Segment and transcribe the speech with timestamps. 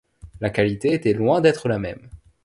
[0.39, 2.09] La qualité était loin d'être la même.